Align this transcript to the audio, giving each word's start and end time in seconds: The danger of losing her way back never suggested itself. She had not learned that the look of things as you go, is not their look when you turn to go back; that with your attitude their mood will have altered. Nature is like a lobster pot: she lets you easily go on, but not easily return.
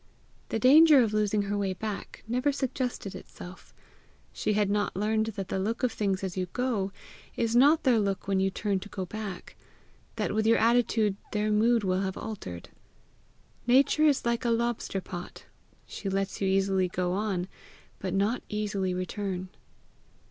The 0.49 0.57
danger 0.57 1.03
of 1.03 1.13
losing 1.13 1.43
her 1.43 1.55
way 1.55 1.73
back 1.73 2.23
never 2.27 2.51
suggested 2.51 3.13
itself. 3.13 3.71
She 4.33 4.53
had 4.53 4.67
not 4.67 4.95
learned 4.95 5.27
that 5.37 5.49
the 5.49 5.59
look 5.59 5.83
of 5.83 5.91
things 5.91 6.23
as 6.23 6.35
you 6.35 6.47
go, 6.53 6.91
is 7.35 7.55
not 7.55 7.83
their 7.83 7.99
look 7.99 8.27
when 8.27 8.39
you 8.39 8.49
turn 8.49 8.79
to 8.79 8.89
go 8.89 9.05
back; 9.05 9.55
that 10.15 10.33
with 10.33 10.47
your 10.47 10.57
attitude 10.57 11.17
their 11.33 11.51
mood 11.51 11.83
will 11.83 12.01
have 12.01 12.17
altered. 12.17 12.69
Nature 13.67 14.05
is 14.07 14.25
like 14.25 14.43
a 14.43 14.49
lobster 14.49 15.01
pot: 15.01 15.45
she 15.85 16.09
lets 16.09 16.41
you 16.41 16.47
easily 16.47 16.87
go 16.87 17.11
on, 17.13 17.47
but 17.99 18.11
not 18.15 18.41
easily 18.49 18.95
return. 18.95 19.49